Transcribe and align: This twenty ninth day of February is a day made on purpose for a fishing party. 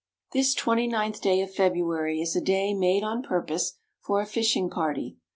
This 0.33 0.55
twenty 0.55 0.87
ninth 0.87 1.21
day 1.21 1.41
of 1.41 1.53
February 1.53 2.19
is 2.21 2.35
a 2.35 2.41
day 2.41 2.73
made 2.73 3.03
on 3.03 3.21
purpose 3.21 3.77
for 3.99 4.19
a 4.19 4.25
fishing 4.25 4.67
party. 4.67 5.17